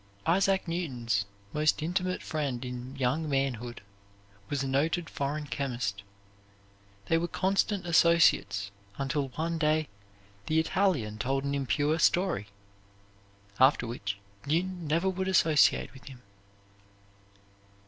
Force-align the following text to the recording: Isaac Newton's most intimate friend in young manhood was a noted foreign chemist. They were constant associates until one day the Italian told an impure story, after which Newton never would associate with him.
Isaac 0.25 0.67
Newton's 0.67 1.25
most 1.53 1.83
intimate 1.83 2.23
friend 2.23 2.65
in 2.65 2.95
young 2.95 3.29
manhood 3.29 3.83
was 4.49 4.63
a 4.63 4.67
noted 4.67 5.11
foreign 5.11 5.45
chemist. 5.45 6.01
They 7.05 7.19
were 7.19 7.27
constant 7.27 7.85
associates 7.85 8.71
until 8.97 9.27
one 9.35 9.59
day 9.59 9.89
the 10.47 10.59
Italian 10.59 11.19
told 11.19 11.43
an 11.43 11.53
impure 11.53 11.99
story, 11.99 12.47
after 13.59 13.85
which 13.85 14.17
Newton 14.47 14.87
never 14.87 15.07
would 15.07 15.27
associate 15.27 15.93
with 15.93 16.05
him. 16.05 16.23